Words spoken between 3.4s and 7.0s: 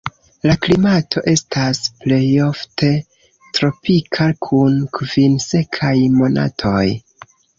tropika kun kvin sekaj monatoj.